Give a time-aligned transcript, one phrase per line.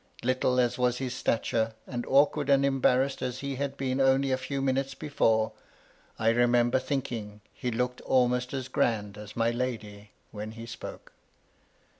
[0.23, 4.35] Little as was his stature, and awkward and embarrassed as he had been only a
[4.39, 5.51] few minutes before,
[6.17, 11.11] I remember thinking he looked almost as grand as my lady when he spoke.